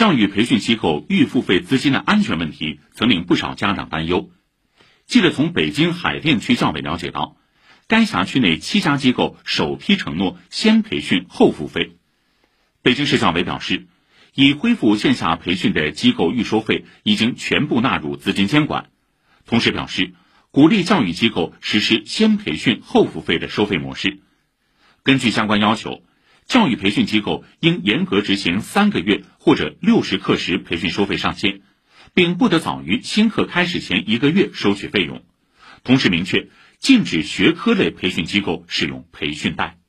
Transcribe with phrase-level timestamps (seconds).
[0.00, 4.30] 教育培训机构预付费资金的安全问题曾令不少家长担忧。
[5.04, 7.36] 记者从北京海淀区教委了解到，
[7.86, 11.98] 该辖区内七家机构首批承诺先培训后付费。
[12.80, 13.88] 北京市教委表示，
[14.32, 18.88] 已恢复线下培训的机构预收费已经全部纳入资金监管，
[19.44, 20.14] 同时表示，
[20.50, 24.20] 鼓励教育机构实施先培训后付费的收费模式。
[25.02, 26.02] 根据相关要求，
[26.50, 31.60] 教育培训机构应严格执行三个月或者六十课时培训收费上限，
[32.12, 35.22] 并不得早于新课开始前一个月收取费用。
[35.84, 36.48] 同时明确，
[36.80, 39.79] 禁止学科类培训机构使用培训贷。